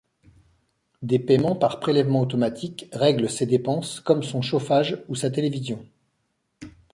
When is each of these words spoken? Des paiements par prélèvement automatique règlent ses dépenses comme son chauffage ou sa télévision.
Des 1.03 1.19
paiements 1.19 1.55
par 1.55 1.79
prélèvement 1.79 2.21
automatique 2.21 2.87
règlent 2.91 3.29
ses 3.29 3.45
dépenses 3.45 3.99
comme 3.99 4.23
son 4.23 4.41
chauffage 4.41 4.99
ou 5.09 5.13
sa 5.13 5.29
télévision. 5.29 5.85